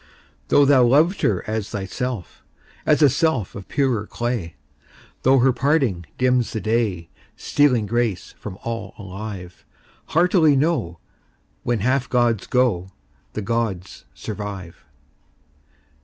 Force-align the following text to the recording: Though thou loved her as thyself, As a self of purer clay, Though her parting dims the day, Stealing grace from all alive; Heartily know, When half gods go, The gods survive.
Though 0.47 0.65
thou 0.65 0.81
loved 0.83 1.21
her 1.21 1.47
as 1.47 1.69
thyself, 1.69 2.43
As 2.87 3.03
a 3.03 3.07
self 3.09 3.53
of 3.53 3.67
purer 3.67 4.07
clay, 4.07 4.55
Though 5.21 5.37
her 5.37 5.53
parting 5.53 6.07
dims 6.17 6.53
the 6.53 6.59
day, 6.59 7.09
Stealing 7.35 7.85
grace 7.85 8.33
from 8.39 8.57
all 8.63 8.95
alive; 8.97 9.63
Heartily 10.07 10.55
know, 10.55 10.97
When 11.61 11.81
half 11.81 12.09
gods 12.09 12.47
go, 12.47 12.89
The 13.33 13.43
gods 13.43 14.05
survive. 14.15 14.83